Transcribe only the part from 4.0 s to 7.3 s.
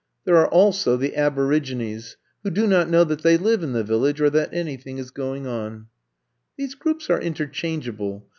or that anything is going on. These groups are